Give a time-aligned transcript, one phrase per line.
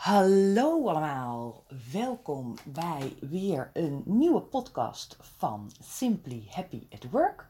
[0.00, 7.48] Hallo allemaal, welkom bij weer een nieuwe podcast van Simply Happy at Work.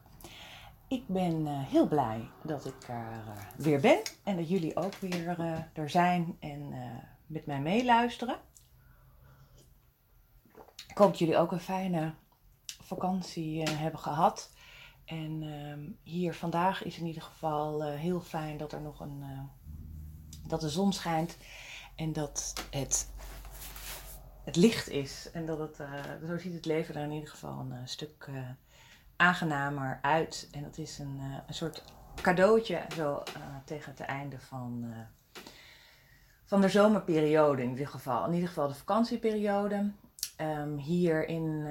[0.87, 4.95] Ik ben uh, heel blij dat ik er uh, weer ben en dat jullie ook
[4.95, 6.73] weer uh, er zijn en
[7.25, 8.37] met mij meeluisteren.
[10.87, 12.13] Ik hoop dat jullie ook een fijne
[12.83, 14.51] vakantie hebben gehad.
[15.05, 19.23] En ehm, hier vandaag is in ieder geval heel fijn dat er nog een
[20.47, 21.37] dat de zon schijnt
[22.01, 23.09] en dat het,
[24.43, 25.29] het licht is.
[25.33, 28.27] En dat het, uh, zo ziet het leven er in ieder geval een uh, stuk
[28.29, 28.49] uh,
[29.15, 30.47] aangenamer uit.
[30.51, 31.83] En dat is een, een soort
[32.21, 33.23] cadeautje zo
[33.65, 34.93] tegen het einde van,
[36.45, 38.25] van de zomerperiode in ieder geval.
[38.25, 39.91] In ieder geval de vakantieperiode.
[40.41, 41.63] Um, hier in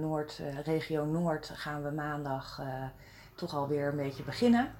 [0.00, 2.62] Noord, regio Noord gaan we maandag
[3.34, 4.74] toch alweer een beetje beginnen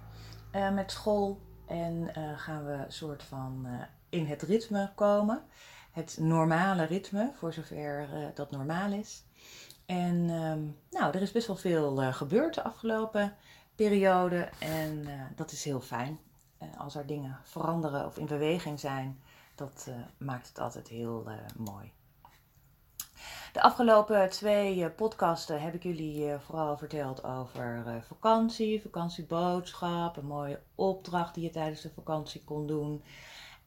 [0.73, 1.41] met school.
[1.67, 3.67] En gaan we een soort van
[4.09, 5.43] in het ritme komen.
[5.91, 9.25] Het normale ritme, voor zover uh, dat normaal is.
[9.87, 13.37] En um, nou, er is best wel veel uh, gebeurd de afgelopen
[13.75, 14.49] periode.
[14.59, 16.19] En uh, dat is heel fijn.
[16.79, 19.23] als er dingen veranderen of in beweging zijn,
[19.55, 21.93] dat maakt het altijd heel mooi.
[23.53, 31.35] De afgelopen twee podcasten heb ik jullie vooral verteld over vakantie, vakantieboodschap, een mooie opdracht
[31.35, 33.03] die je tijdens de vakantie kon doen.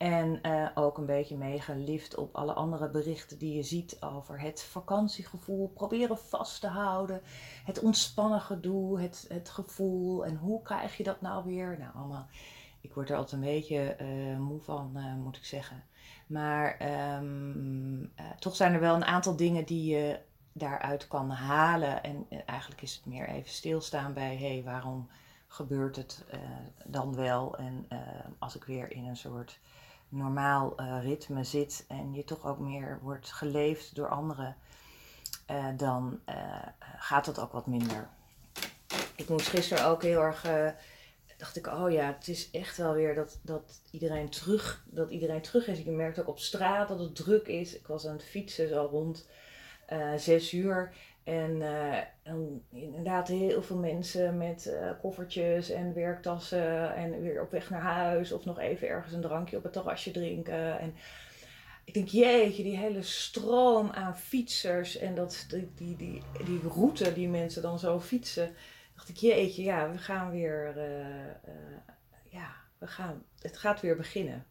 [0.02, 4.64] En uh, ook een beetje meegelift op alle andere berichten die je ziet over het
[4.64, 5.68] vakantiegevoel.
[5.68, 7.22] Proberen vast te houden.
[7.66, 10.26] Het ontspannen gedoe, het, het gevoel.
[10.26, 11.78] En hoe krijg je dat nou weer?
[11.80, 12.28] Nou, allemaal.
[12.82, 15.84] Ik word er altijd een beetje uh, moe van, uh, moet ik zeggen.
[16.28, 16.78] Maar
[17.20, 20.20] um, toch zijn er wel een aantal dingen die je
[20.52, 22.04] daaruit kan halen.
[22.04, 25.10] En eigenlijk is het meer even stilstaan bij: hé, hey, waarom
[25.48, 26.26] gebeurt het
[26.86, 27.58] dan wel?
[27.58, 27.88] En
[28.40, 29.60] als ik weer in een soort
[30.12, 34.56] normaal uh, ritme zit en je toch ook meer wordt geleefd door anderen,
[35.52, 36.36] uh, dan uh,
[36.98, 38.10] gaat het ook wat minder.
[39.16, 40.46] Ik moest gisteren ook heel erg,
[41.38, 45.42] dacht ik, oh ja, het is echt wel weer dat, dat, iedereen terug, dat iedereen
[45.42, 45.80] terug is.
[45.80, 47.76] Ik merkte ook op straat dat het druk is.
[47.76, 49.28] Ik was aan het fietsen zo rond
[50.18, 50.94] zes uur.
[51.24, 57.52] En, uh, en, inderdaad heel veel mensen met uh, koffertjes en werktassen en weer op
[57.52, 60.80] weg naar huis of nog even ergens een drankje op het terrasje drinken.
[60.80, 60.96] En
[61.84, 67.14] ik denk, jeetje, die hele stroom aan fietsers en dat, die, die, die, die route
[67.14, 68.56] die mensen dan zo fietsen.
[68.96, 71.54] Dacht ik, jeetje, ja, we gaan weer, uh,
[72.30, 74.46] ja, we gaan, het gaat weer beginnen.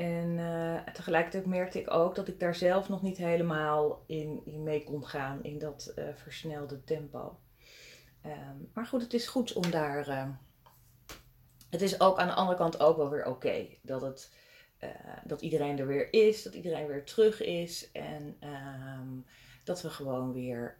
[0.00, 4.84] En uh, tegelijkertijd merkte ik ook dat ik daar zelf nog niet helemaal in, mee
[4.84, 7.38] kon gaan, in dat uh, versnelde tempo.
[8.26, 10.08] Um, maar goed, het is goed om daar.
[10.08, 10.28] Uh,
[11.70, 14.32] het is ook aan de andere kant ook wel weer oké dat, het,
[15.24, 19.24] dat iedereen er weer is, dat iedereen weer terug is en um,
[19.64, 20.76] dat we gewoon weer,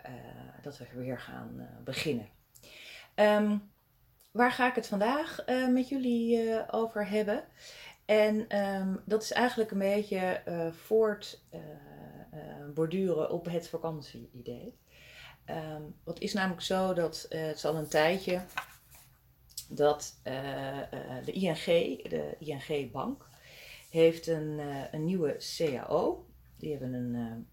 [0.63, 2.29] dat we weer gaan beginnen.
[4.31, 7.45] Waar ga ik het vandaag met jullie over hebben?
[8.11, 11.61] En um, dat is eigenlijk een beetje uh, voort uh,
[12.35, 14.79] uh, borduren op het vakantieidee.
[15.47, 18.41] Um, wat is namelijk zo dat het is al een tijdje
[19.69, 20.21] dat
[21.25, 21.65] de ING,
[22.09, 23.27] de ING Bank,
[23.91, 24.61] heeft een,
[24.91, 26.27] een nieuwe CAO.
[26.57, 27.49] Die hebben een, een,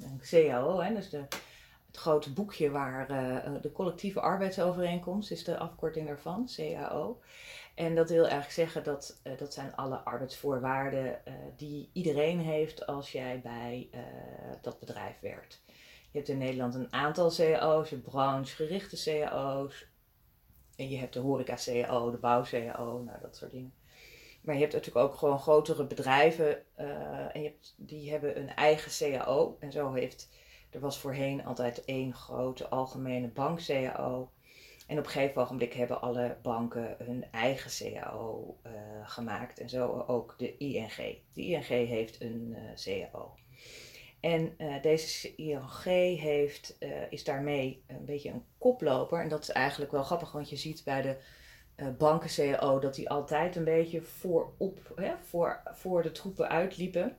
[0.00, 1.24] een CAO, hè, dus de,
[1.86, 3.06] het grote boekje waar
[3.62, 7.20] de collectieve arbeidsovereenkomst is de afkorting daarvan, CAO.
[7.78, 12.86] En dat wil eigenlijk zeggen dat uh, dat zijn alle arbeidsvoorwaarden uh, die iedereen heeft
[12.86, 14.00] als jij bij uh,
[14.62, 15.62] dat bedrijf werkt.
[16.10, 19.86] Je hebt in Nederland een aantal cao's, je hebt branchegerichte cao's.
[20.76, 23.74] En je hebt de horeca-cao, de bouw-cao, nou dat soort dingen.
[24.42, 26.76] Maar je hebt natuurlijk ook gewoon grotere bedrijven
[27.32, 29.56] en die hebben een eigen cao.
[29.60, 30.28] En zo heeft,
[30.70, 34.30] er was voorheen altijd één grote algemene bank-cao.
[34.88, 38.72] En op een gegeven ogenblik hebben alle banken hun eigen CAO eh,
[39.04, 39.60] gemaakt.
[39.60, 41.18] En zo ook de ING.
[41.32, 43.34] De ING heeft een uh, CAO.
[44.20, 45.84] En uh, deze ING
[46.20, 46.78] heeft,
[47.10, 49.20] is daarmee een beetje een koploper.
[49.20, 51.16] En dat is eigenlijk wel grappig, want je ziet bij de
[51.98, 57.16] banken CAO dat die altijd een beetje voorop, hè, voor, voor de troepen uitliepen.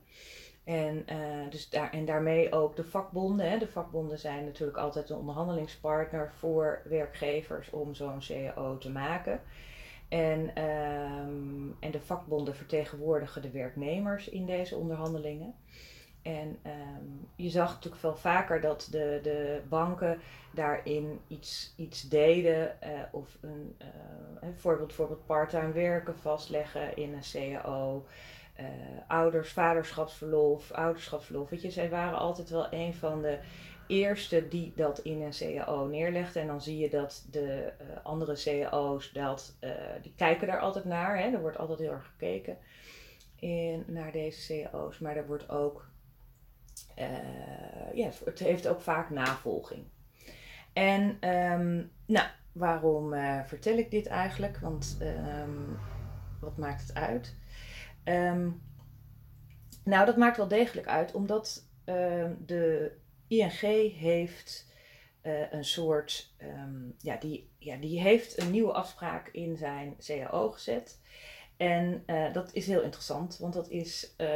[0.64, 1.70] En, uh, dus
[2.04, 3.50] daarmee ook de vakbonden.
[3.50, 3.58] Hè.
[3.58, 9.40] De vakbonden zijn natuurlijk altijd een onderhandelingspartner voor werkgevers om zo'n CAO te maken.
[10.08, 15.54] En, um, en de vakbonden vertegenwoordigen de werknemers in deze onderhandelingen.
[16.22, 20.20] En um, je zag natuurlijk veel vaker dat de, de banken
[20.52, 22.76] daarin iets, iets deden.
[22.84, 23.86] Uh, of een uh,
[24.40, 28.04] bijvoorbeeld, bijvoorbeeld part-time werken vastleggen in een CAO.
[29.06, 31.48] Ouders, vaderschapsverlof, ouderschapsverlof.
[31.68, 33.38] Zij waren altijd wel een van de
[33.86, 36.40] eerste die dat in een CAO neerlegde.
[36.40, 37.72] En dan zie je dat de
[38.02, 39.56] andere CAO's, dat,
[40.02, 41.18] die kijken daar altijd naar.
[41.18, 41.30] Hè?
[41.30, 42.56] Er wordt altijd heel erg gekeken
[43.36, 44.98] in, naar deze CAO's.
[44.98, 45.88] Maar er wordt ook,
[47.94, 49.84] ja, het heeft ook vaak navolging.
[50.72, 54.58] En ehm, nou, waarom uh, vertel ik dit eigenlijk?
[54.58, 55.78] Want um,
[56.40, 57.36] wat maakt het uit?
[58.10, 58.62] Um,
[59.84, 61.68] nou, dat maakt wel degelijk uit, omdat
[62.46, 62.92] de
[63.28, 63.60] ING
[63.96, 64.68] heeft
[65.22, 66.34] uh, een soort,
[66.98, 71.00] ja, die, ja, die heeft een nieuwe afspraak in zijn CAO gezet.
[71.56, 74.26] En uh, dat is heel interessant, want dat is uh,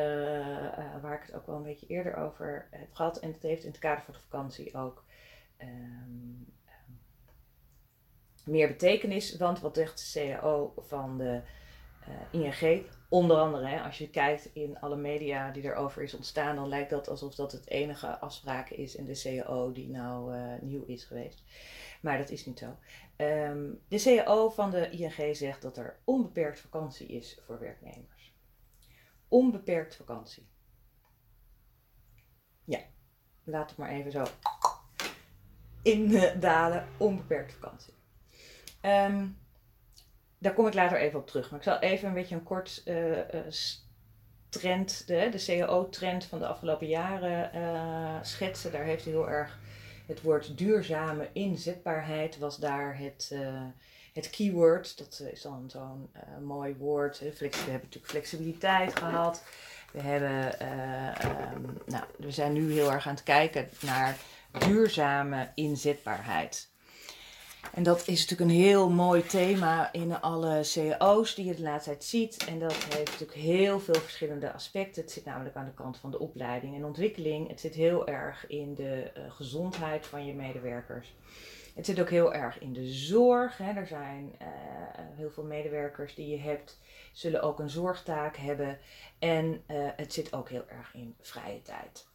[1.00, 3.18] waar ik het ook wel een beetje eerder over heb gehad.
[3.18, 5.04] En het heeft in het kader van de vakantie ook
[8.44, 9.36] meer betekenis.
[9.36, 11.40] Want wat zegt de CAO van de
[12.30, 12.86] ING?
[13.14, 16.90] Onder andere, hè, als je kijkt in alle media die erover is ontstaan, dan lijkt
[16.90, 21.04] dat alsof dat het enige afspraak is in de CAO die nou uh, nieuw is
[21.04, 21.42] geweest.
[22.00, 22.76] Maar dat is niet zo.
[23.16, 28.34] Um, de CAO van de ING zegt dat er onbeperkt vakantie is voor werknemers.
[29.28, 30.48] Onbeperkt vakantie.
[32.64, 32.80] Ja,
[33.44, 34.24] laat het maar even zo
[35.82, 36.88] indalen.
[36.96, 37.94] Onbeperkt vakantie.
[38.82, 39.38] Um,
[40.44, 41.50] daar kom ik later even op terug.
[41.50, 43.18] Maar ik zal even een beetje een kort uh,
[44.48, 48.72] trend, de, de CAO-trend van de afgelopen jaren uh, schetsen.
[48.72, 49.58] Daar heeft heel erg
[50.06, 53.34] het woord duurzame inzetbaarheid was daar het,
[54.12, 54.98] het keyword.
[54.98, 56.10] Dat is dan zo'n
[56.42, 57.18] mooi woord.
[57.18, 59.42] We hebben natuurlijk flexibiliteit gehad.
[59.92, 60.66] We, hebben,
[61.54, 64.16] um, nou, we zijn nu heel erg aan het kijken naar
[64.58, 66.68] duurzame inzetbaarheid.
[67.72, 71.90] En dat is natuurlijk een heel mooi thema in alle cao's die je de laatste
[71.90, 72.44] tijd ziet.
[72.44, 75.02] En dat heeft natuurlijk heel veel verschillende aspecten.
[75.02, 77.48] Het zit namelijk aan de kant van de opleiding en ontwikkeling.
[77.48, 81.14] Het zit heel erg in de uh, gezondheid van je medewerkers.
[81.74, 83.58] Het zit ook heel erg in de zorg.
[83.58, 83.72] Hè.
[83.72, 84.48] Er zijn uh,
[85.16, 86.80] heel veel medewerkers die je hebt,
[87.12, 88.78] zullen ook een zorgtaak hebben.
[89.18, 92.06] En uh, het zit ook heel erg in vrije tijd.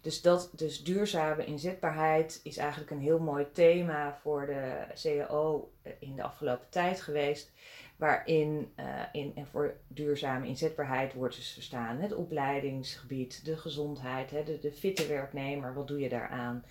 [0.00, 6.16] Dus, dat, dus duurzame inzetbaarheid is eigenlijk een heel mooi thema voor de CAO in
[6.16, 7.52] de afgelopen tijd geweest.
[7.96, 14.44] Waarin uh, in, en voor duurzame inzetbaarheid wordt dus verstaan het opleidingsgebied, de gezondheid, hè,
[14.44, 16.64] de, de fitte werknemer, wat doe je daaraan?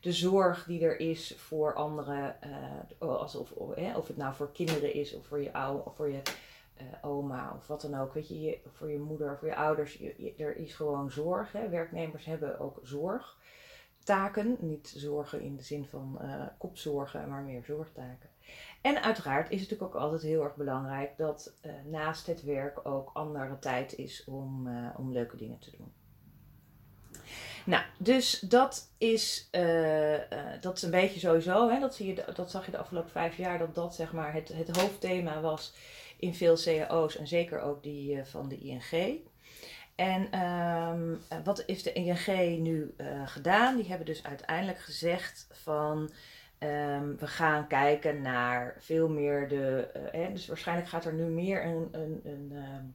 [0.00, 2.36] De zorg die er is voor anderen,
[3.00, 6.08] uh, alsof, of, of het nou voor kinderen is of voor je, oude, of voor
[6.08, 6.22] je
[6.80, 8.14] uh, oma of wat dan ook.
[8.14, 10.02] Weet je, voor je moeder, voor je ouders,
[10.36, 11.52] er is gewoon zorg.
[11.52, 11.68] Hè.
[11.68, 14.56] Werknemers hebben ook zorgtaken.
[14.60, 18.28] Niet zorgen in de zin van uh, kopzorgen, maar meer zorgtaken.
[18.80, 22.86] En uiteraard is het natuurlijk ook altijd heel erg belangrijk dat uh, naast het werk
[22.86, 25.92] ook andere tijd is om, om leuke dingen te doen.
[27.66, 29.48] Nou, dus dat is,
[30.60, 33.36] dat is een beetje sowieso, hè, dat, zie je, dat zag je de afgelopen vijf
[33.36, 35.74] jaar, dat dat zeg maar het, het hoofdthema was
[36.24, 39.20] in veel cao's en zeker ook die uh, van de ING.
[39.94, 42.94] En um, wat heeft de ING nu
[43.24, 43.76] gedaan?
[43.76, 46.10] Die hebben dus uiteindelijk gezegd van
[46.58, 49.88] um, we gaan kijken naar veel meer de,
[50.32, 52.94] dus waarschijnlijk gaat er nu meer een, een, een um,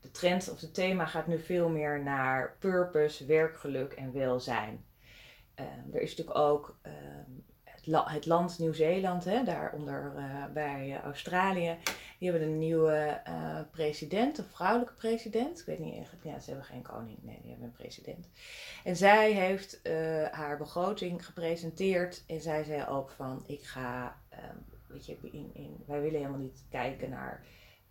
[0.00, 4.84] de trend of het thema gaat nu veel meer naar purpose, werkgeluk en welzijn.
[5.92, 6.78] Er is natuurlijk ook
[7.80, 11.76] het, la het, land Nieuw-Zeeland, daaronder uh, bij Australië.
[12.18, 15.60] Die hebben een nieuwe uh, president, een vrouwelijke president.
[15.60, 18.28] Ik weet niet echt, ja, ze hebben geen koning, nee, die hebben een president.
[18.84, 19.80] En zij heeft
[20.30, 25.76] haar begroting gepresenteerd en zij zei ook van, ik ga, um, weet je, in, in,
[25.86, 27.44] wij willen helemaal niet kijken naar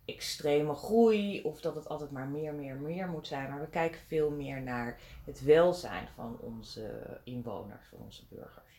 [0.04, 3.50] extreme groei of dat het altijd maar meer, meer, meer moet zijn.
[3.50, 8.69] Maar we kijken veel meer naar het welzijn van onze inwoners, van onze burgers.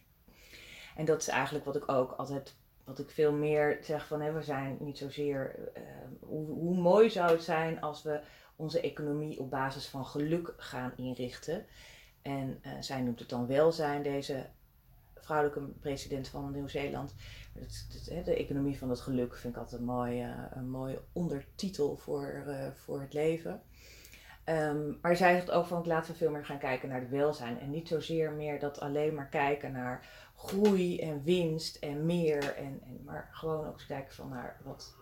[0.95, 4.31] En dat is eigenlijk wat ik ook altijd, wat ik veel meer zeg van hè,
[4.31, 5.83] we zijn niet zozeer, uh,
[6.19, 8.21] hoe, mooi zou het zijn als we
[8.55, 11.65] onze economie op basis van geluk gaan inrichten.
[12.21, 14.45] En uh, zij noemt het dan welzijn, deze
[15.15, 17.15] vrouwelijke president van Nieuw-Zeeland.
[18.25, 22.43] De economie van het geluk vind ik altijd een mooie, een mooie ondertitel voor,
[22.75, 23.61] voor het leven.
[24.45, 27.59] Um, maar zij zegt ook van laten we veel meer gaan kijken naar het welzijn.
[27.59, 30.07] En niet zozeer meer dat alleen maar kijken naar
[30.45, 32.55] groei en winst en meer.
[32.55, 34.95] En, en, maar gewoon ook eens kijken van naar wat,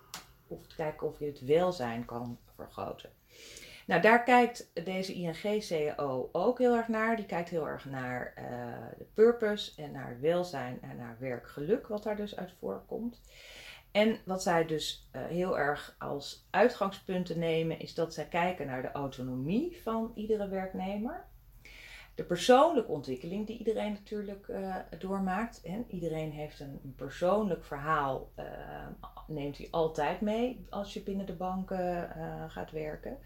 [0.47, 3.09] of kijken of je het welzijn kan vergroten.
[3.87, 7.15] Nou, daar kijkt deze ING-CEO ook heel erg naar.
[7.15, 8.43] Die kijkt heel erg naar uh,
[8.97, 13.21] de purpose en naar welzijn en naar werkgeluk, wat daar dus uit voorkomt.
[13.91, 18.81] En wat zij dus uh, heel erg als uitgangspunten nemen, is dat zij kijken naar
[18.81, 21.25] de autonomie van iedere werknemer.
[22.19, 25.61] De persoonlijke ontwikkeling die iedereen natuurlijk uh, doormaakt.
[25.61, 28.45] En iedereen heeft een, persoonlijk verhaal, uh,
[29.27, 32.09] neemt hij altijd mee als je binnen de banken
[32.47, 33.17] gaat werken.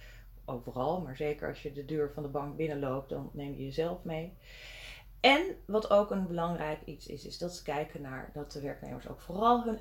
[0.45, 4.03] Overal, maar zeker als je de deur van de bank binnenloopt, dan neem je jezelf
[4.03, 4.33] mee.
[5.19, 9.07] En wat ook een belangrijk iets is, is dat ze kijken naar dat de werknemers
[9.07, 9.79] ook vooral hun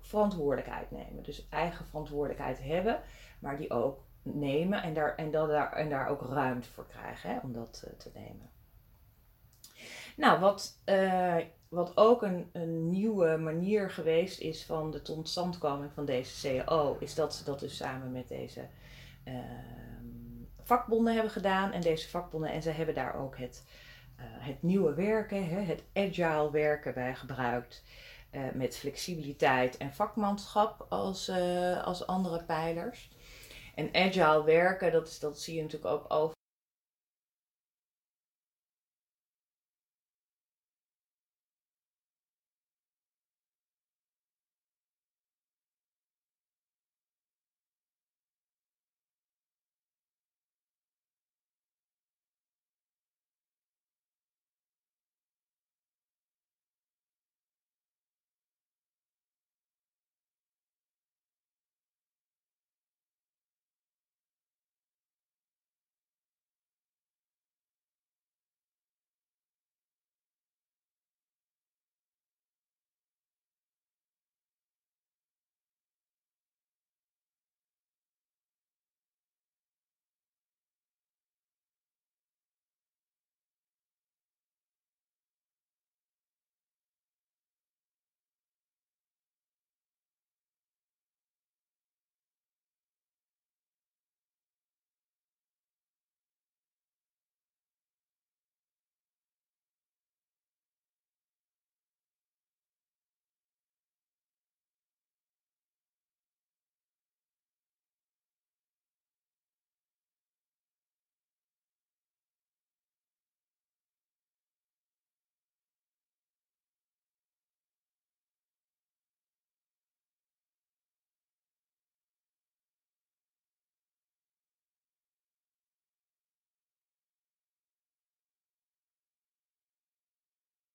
[0.00, 1.22] verantwoordelijkheid nemen.
[1.22, 3.00] Dus eigen verantwoordelijkheid hebben,
[3.38, 4.02] maar die ook
[4.34, 7.84] nemen en daar, en dat daar, en daar ook ruimte voor krijgen hè, om dat
[7.86, 8.50] uh, te nemen.
[10.16, 11.36] Nou, wat, uh,
[11.68, 17.14] wat ook een, een nieuwe manier geweest is van de totstandkoming van deze CAO, is
[17.14, 18.68] dat ze dat dus samen met deze
[19.24, 19.34] uh,
[20.62, 21.72] vakbonden hebben gedaan.
[21.72, 23.64] En deze vakbonden, en ze hebben daar ook het,
[24.22, 27.82] het nieuwe werken, hè, het agile werken bij gebruikt.
[28.54, 31.30] Met flexibiliteit en vakmanschap als,
[31.84, 33.10] als andere pijlers.
[33.80, 36.36] En agile werken, dat, is, dat zie je natuurlijk ook over.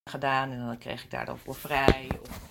[0.09, 2.09] Gedaan en dan kreeg ik daar dan voor vrij.
[2.21, 2.49] Of,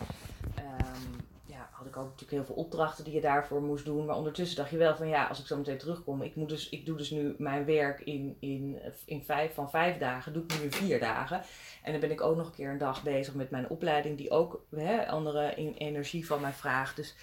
[0.58, 4.04] um, ja, had ik ook natuurlijk heel veel opdrachten die je daarvoor moest doen.
[4.04, 6.68] Maar ondertussen dacht je wel van ja, als ik zo meteen terugkom, ik, moet dus,
[6.68, 10.62] ik doe dus nu mijn werk in, in, in vijf, van vijf dagen, doe ik
[10.62, 11.42] nu vier dagen.
[11.82, 14.30] En dan ben ik ook nog een keer een dag bezig met mijn opleiding, die
[14.30, 16.96] ook hè, andere in, energie van mij vraagt.
[16.96, 17.14] Dus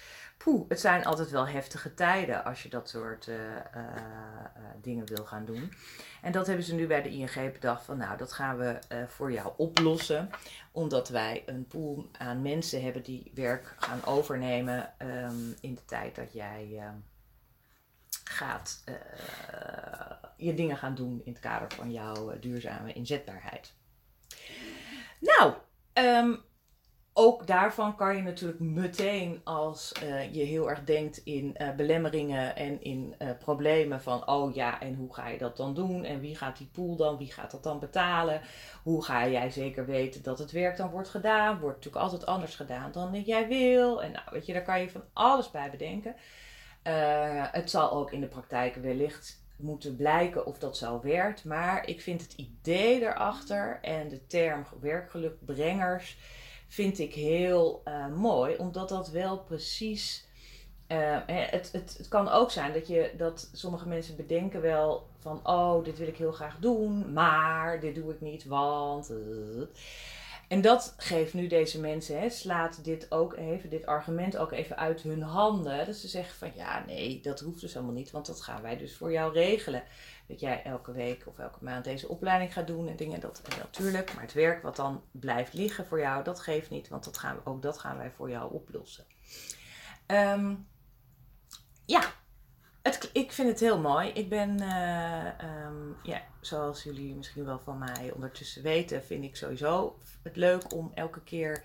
[0.44, 3.42] poeh, het zijn altijd wel heftige tijden als je dat soort uh, uh,
[3.76, 5.72] uh, dingen wil gaan doen.
[6.22, 9.32] En dat hebben ze nu bij de ING bedacht van nou, dat gaan we voor
[9.32, 10.30] jou oplossen.
[10.72, 16.14] Omdat wij een pool aan mensen hebben die werk gaan overnemen um, in de tijd
[16.14, 16.82] dat jij
[18.24, 18.84] gaat
[20.36, 23.74] je dingen gaan doen in het kader van jouw duurzame inzetbaarheid.
[25.20, 25.54] Nou,
[25.92, 26.42] um,
[27.14, 32.56] ook daarvan kan je natuurlijk meteen als uh, je heel erg denkt in uh, belemmeringen
[32.56, 36.04] en in uh, problemen van oh ja en hoe ga je dat dan doen?
[36.04, 38.40] En wie gaat die pool dan, wie gaat dat dan betalen,
[38.82, 42.54] hoe ga jij zeker weten dat het werk dan wordt gedaan, wordt natuurlijk altijd anders
[42.54, 44.02] gedaan dan jij wil.
[44.02, 46.16] En nou weet je daar kan je van alles bij bedenken.
[47.52, 52.00] het zal ook in de praktijk wellicht moeten blijken of dat zo werkt, maar ik
[52.00, 56.16] vind het idee erachter en de term werkgelukbrengers
[56.72, 60.26] vind ik heel uh, mooi, omdat dat wel precies.
[60.88, 65.40] Uh, het, het, het kan ook zijn dat, je, dat sommige mensen bedenken wel van,
[65.44, 69.12] oh, dit wil ik heel graag doen, maar dit doe ik niet, want.
[70.52, 74.76] En dat geeft nu deze mensen, hè, slaat dit ook even, dit argument ook even
[74.76, 75.86] uit hun handen.
[75.86, 78.76] Dat ze zeggen van ja, nee, dat hoeft dus helemaal niet, want dat gaan wij
[78.76, 79.82] dus voor jou regelen
[80.28, 83.20] dat jij elke week of elke maand deze opleiding gaat doen en dingen.
[83.20, 84.14] Dat natuurlijk.
[84.14, 86.88] Maar het werk wat dan blijft liggen voor jou, dat geeft niet.
[86.88, 89.04] Want dat gaan ook dat gaan wij voor jou oplossen.
[90.06, 90.68] Um,
[91.84, 92.12] ja,
[93.12, 94.08] ik vind het heel mooi.
[94.08, 95.26] Ik ben, uh,
[95.66, 100.74] um, ja, zoals jullie misschien wel van mij ondertussen weten, vind ik sowieso het leuk
[100.74, 101.64] om elke keer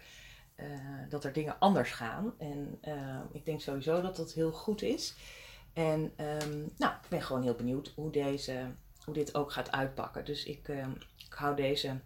[0.57, 0.65] uh,
[1.09, 2.33] dat er dingen anders gaan.
[2.38, 5.15] En uh, ik denk sowieso dat dat heel goed is.
[5.74, 8.65] En um, nou, ik ben gewoon heel benieuwd hoe, deze,
[9.03, 10.25] hoe dit ook gaat uitpakken.
[10.25, 10.67] Dus ik,
[11.17, 12.00] ik hou deze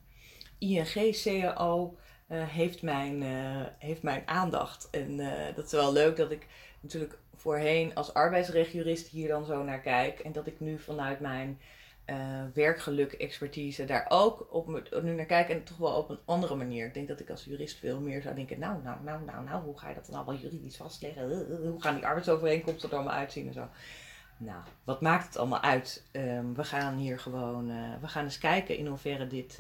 [0.57, 3.21] ING CAO heeft, mijn,
[3.77, 4.89] heeft mijn aandacht.
[4.89, 5.17] En
[5.55, 6.47] dat is wel leuk dat ik
[6.81, 10.19] natuurlijk voorheen als arbeidsrechtjurist hier dan zo naar kijk.
[10.19, 11.59] En dat ik nu vanuit mijn
[12.05, 12.15] uh,
[12.53, 15.49] werkgeluk, expertise daar ook op, nu naar kijk.
[15.49, 16.85] En toch wel op een andere manier.
[16.85, 19.63] Ik denk dat ik als jurist veel meer zou denken, nou, nou, nou, nou, nou,
[19.63, 21.45] hoe ga je dat dan allemaal juridisch vastleggen?
[21.69, 23.67] Hoe gaan die arbeidsovereenkomsten er allemaal uitzien en zo.
[24.37, 26.05] Nou, wat maakt het allemaal uit?
[26.11, 27.67] Um, we gaan hier gewoon,
[28.01, 29.59] we gaan eens kijken in hoeverre dit,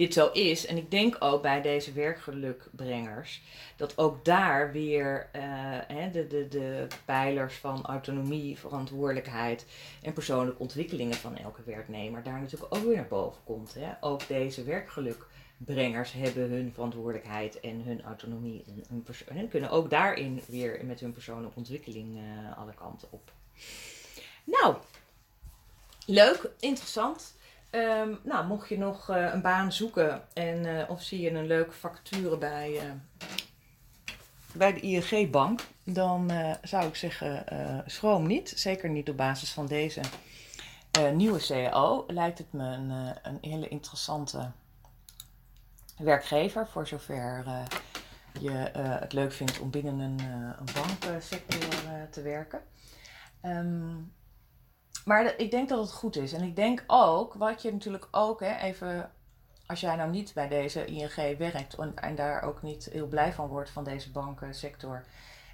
[0.00, 0.66] dit zo is.
[0.66, 3.42] En ik denk ook bij deze werkgelukbrengers
[3.76, 9.66] dat ook daar weer uh, de, de, de pijlers van autonomie, verantwoordelijkheid
[10.02, 13.74] en persoonlijke ontwikkelingen van elke werknemer daar natuurlijk ook weer naar boven komt.
[13.74, 13.88] Hè.
[14.00, 18.64] Ook deze werkgelukbrengers hebben hun verantwoordelijkheid en hun autonomie
[19.28, 23.32] en, kunnen ook daarin weer met hun persoonlijke ontwikkeling uh, alle kanten op.
[24.44, 24.76] Nou,
[26.06, 27.38] leuk, interessant.
[27.70, 31.46] Um, nou, mocht je nog uh, een baan zoeken en uh, of zie je een
[31.46, 32.92] leuke vacature bij, uh,
[34.52, 36.30] bij de ING-bank, dan
[36.62, 37.44] zou ik zeggen,
[37.86, 38.52] schroom niet.
[38.56, 40.00] Zeker niet op basis van deze
[41.14, 42.04] nieuwe CAO.
[42.06, 42.90] Lijkt het me een,
[43.22, 44.50] een hele interessante
[45.98, 47.44] werkgever, voor zover
[48.40, 48.50] je
[49.00, 50.20] het leuk vindt om binnen een,
[50.58, 52.60] een banksector te werken.
[53.42, 54.12] Um,
[55.04, 56.32] maar ik denk dat het goed is.
[56.32, 59.10] En ik denk ook, wat je natuurlijk ook, hè, even
[59.66, 63.48] als jij nou niet bij deze ING werkt en, daar ook niet heel blij van
[63.48, 65.04] wordt van deze bankensector,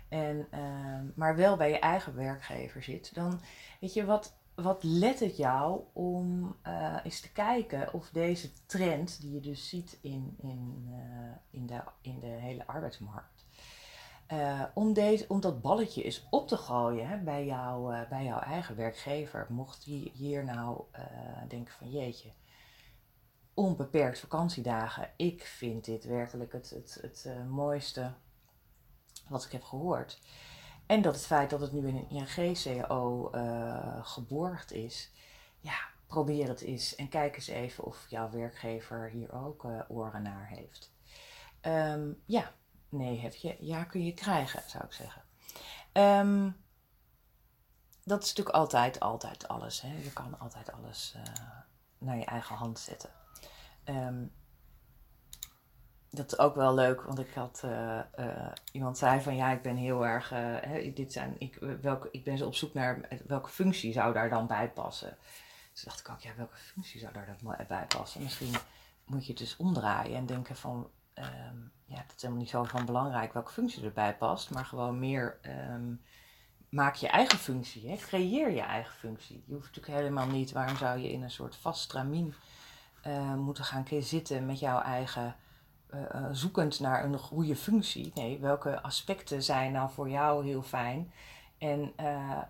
[0.08, 0.60] en, uh,
[1.14, 3.40] maar wel bij je eigen werkgever zit, dan
[3.80, 9.20] weet je wat, wat let het jou om uh, eens te kijken of deze trend
[9.20, 13.35] die je dus ziet in, in, uh, in, de, in de hele arbeidsmarkt,
[14.32, 18.38] uh, om, deze, om dat balletje eens op te gooien hè, bij, uh, bij jouw
[18.38, 19.46] eigen werkgever.
[19.48, 21.02] Mocht die hier nou uh,
[21.48, 22.32] denken van jeetje,
[23.54, 25.10] onbeperkt vakantiedagen.
[25.16, 28.12] Ik vind dit werkelijk het, het, het mooiste
[29.28, 30.20] wat ik heb gehoord.
[30.86, 33.30] En dat het feit dat het nu in een ING-CAO
[34.02, 35.10] geborgd is.
[35.60, 40.48] Ja, probeer het eens en kijk eens even of jouw werkgever hier ook oren naar
[40.48, 40.92] heeft.
[41.62, 42.52] Um, ja,
[42.96, 45.22] nee heb je, ja kun je krijgen, zou ik zeggen.
[45.92, 46.64] Um,
[48.04, 49.80] dat is natuurlijk altijd, altijd alles.
[49.80, 49.96] Hè?
[50.02, 51.22] Je kan altijd alles uh,
[51.98, 53.10] naar je eigen hand zetten.
[53.84, 54.32] Um,
[56.10, 59.62] dat is ook wel leuk, want ik had uh, uh, iemand zei van ja, ik
[59.62, 60.32] ben heel erg,
[60.94, 64.70] dit zijn, ik, welke, ik ben op zoek naar welke functie zou daar dan bij
[64.70, 65.16] passen.
[65.72, 68.22] Dus dacht ik ook, ja, welke functie zou daar dan bij passen?
[68.22, 68.54] Misschien
[69.04, 72.64] moet je het dus omdraaien en denken van um, ja, dat is helemaal niet zo
[72.64, 75.38] van belangrijk welke functie erbij past, maar gewoon meer
[75.70, 76.00] um,
[76.68, 77.96] maak je eigen functie, hè?
[77.96, 79.42] creëer je eigen functie.
[79.46, 82.34] Je hoeft natuurlijk helemaal niet, waarom zou je in een soort vast stramien
[83.06, 85.36] uh, moeten gaan zitten met jouw eigen,
[85.94, 88.10] uh, uh, zoekend naar een goede functie.
[88.14, 91.12] Nee, welke aspecten zijn nou voor jou heel fijn?
[91.58, 91.92] En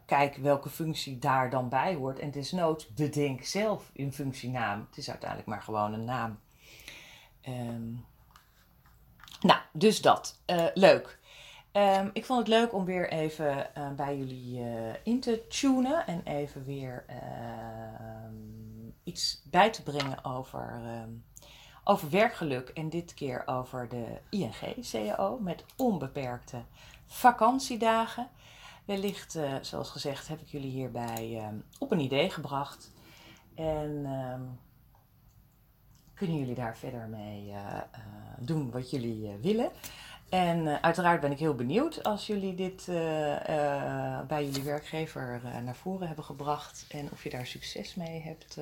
[0.06, 2.18] kijk welke functie daar dan bij hoort.
[2.18, 4.86] En desnoods bedenk zelf een functienaam.
[4.88, 6.38] Het is uiteindelijk maar gewoon een naam.
[7.48, 8.04] Um,
[9.46, 10.38] nou, dus dat.
[10.46, 11.18] Uh, leuk.
[11.72, 16.06] Um, ik vond het leuk om weer even uh, bij jullie uh, in te tunen
[16.06, 18.34] en even weer ehm,
[19.04, 21.24] iets bij te brengen over, um,
[21.84, 22.68] over werkgeluk.
[22.68, 26.62] En dit keer over de ING-CAO met onbeperkte
[27.06, 28.28] vakantiedagen.
[28.84, 32.92] Wellicht, zoals gezegd, heb ik jullie hierbij op een idee gebracht.
[33.54, 34.06] En
[36.16, 37.80] kunnen jullie daar verder mee uh, uh,
[38.38, 39.70] doen wat jullie uh, willen.
[40.28, 42.86] En uiteraard ben ik heel benieuwd als jullie dit
[44.26, 48.58] bij jullie werkgever naar voren hebben gebracht en of je daar succes mee hebt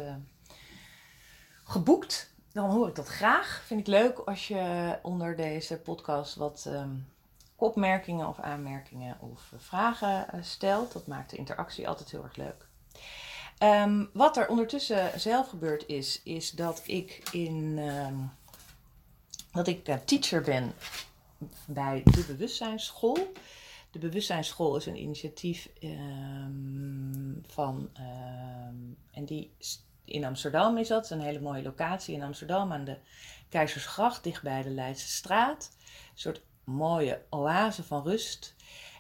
[1.65, 2.33] geboekt.
[2.53, 3.63] Dan hoor ik dat graag.
[3.67, 7.07] Vind ik leuk als je onder deze podcast wat um,
[7.57, 10.93] opmerkingen of aanmerkingen of vragen stelt.
[10.93, 12.67] Dat maakt de interactie altijd heel erg leuk.
[13.59, 18.31] Um, wat er ondertussen zelf gebeurd is, is dat ik in um,
[19.53, 20.73] dat ik uh, teacher ben
[21.67, 23.33] bij de Bewustzijnsschool.
[23.91, 27.91] De Bewustzijnsschool is een initiatief um, van
[29.11, 29.51] en die
[30.05, 32.97] in Amsterdam is dat, een hele mooie locatie in Amsterdam aan de
[33.49, 35.71] Keizersgracht, dichtbij de Leidse straat.
[35.79, 38.55] Een soort mooie oase van rust.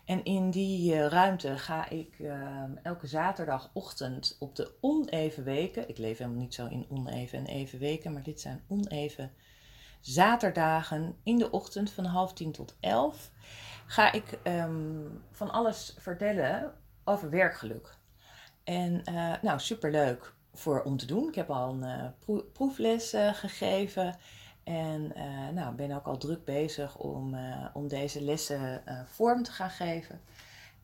[0.04, 5.88] En in die uh, ruimte ga ik uh, elke zaterdagochtend op de oneven weken.
[5.88, 9.32] Ik leef helemaal niet zo in oneven en even weken, maar dit zijn oneven
[10.00, 13.30] zaterdagen in de ochtend van half tien tot elf.
[13.86, 17.96] Ga ik um, van alles vertellen over werkgeluk.
[18.64, 21.28] En uh, nou, superleuk voor om te doen.
[21.28, 22.14] Ik heb al een
[22.52, 24.16] proefles gegeven.
[24.64, 25.12] En
[25.54, 27.36] nou, ben ook al druk bezig om,
[27.72, 30.20] om deze lessen vorm te gaan geven.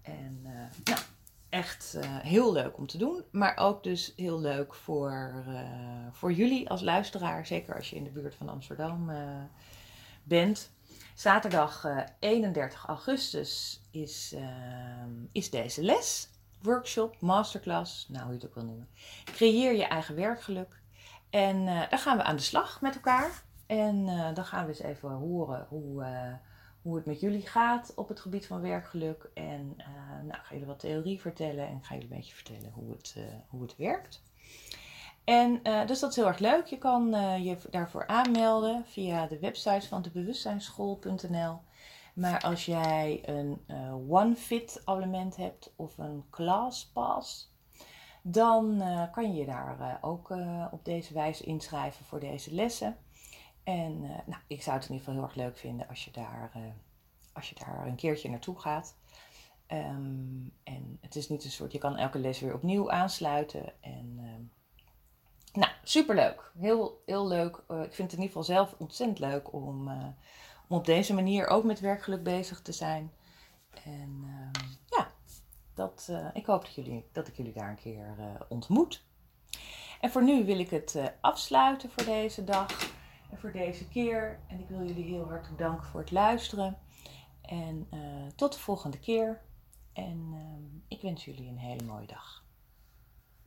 [0.03, 0.40] En
[0.85, 1.01] nou,
[1.49, 3.25] echt heel leuk om te doen.
[3.31, 5.45] Maar ook dus heel leuk voor,
[6.12, 7.47] voor jullie als luisteraar.
[7.47, 9.11] Zeker als je in de buurt van Amsterdam
[10.23, 10.71] bent.
[11.14, 11.87] Zaterdag
[12.19, 14.35] 31 augustus is,
[15.33, 16.29] is deze les
[16.62, 18.88] workshop, masterclass, nou hoe je het ook wil noemen.
[19.25, 20.81] Creëer je eigen werkgeluk.
[21.31, 23.43] En uh, daar gaan we aan de slag met elkaar.
[23.70, 26.33] En uh, dan gaan we eens even horen hoe, uh,
[26.83, 29.30] hoe het met jullie gaat op het gebied van werkgeluk.
[29.35, 29.76] En
[30.22, 33.16] nou, ik ga jullie wat theorie vertellen en ga jullie een beetje vertellen hoe het,
[33.48, 34.22] hoe het werkt.
[35.24, 36.66] En dus dat is heel erg leuk.
[36.66, 37.11] Je kan
[37.42, 41.61] je daarvoor aanmelden via de website van de bewustzijnsschool.nl.
[42.14, 47.52] Maar als jij een uh, OneFit abonnement hebt of een ClassPass,
[48.22, 50.30] dan uh, kan je daar uh, ook
[50.70, 52.96] op deze wijze inschrijven voor deze lessen.
[53.64, 56.53] En nou, ik zou het in ieder geval heel erg leuk vinden als je daar,
[57.33, 58.96] als je daar een keertje naartoe gaat.
[59.68, 63.83] Um, en het is niet een soort, je kan elke les weer opnieuw aansluiten.
[63.83, 64.53] En um,
[65.53, 66.53] nou, superleuk.
[66.59, 67.57] Heel, heel leuk.
[67.57, 69.90] ik vind het in ieder geval zelf ontzettend leuk om
[70.68, 73.12] om op deze manier ook met werkgeluk bezig te zijn.
[73.85, 75.11] En uh, ja,
[75.75, 78.16] dat, ik hoop dat, jullie, dat ik jullie daar een keer
[78.49, 79.05] ontmoet.
[80.01, 82.89] En voor nu wil ik het afsluiten voor deze dag
[83.35, 84.40] voor deze keer.
[84.47, 86.79] En ik wil jullie heel hartelijk danken voor het luisteren.
[87.40, 87.88] En
[88.37, 89.40] tot de volgende keer.
[89.93, 90.35] En
[90.88, 92.39] ik wens jullie een hele mooie dag.